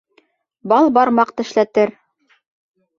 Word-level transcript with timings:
Бал 0.73 0.89
бармаҡ 0.97 1.35
тешләтер. 1.43 1.97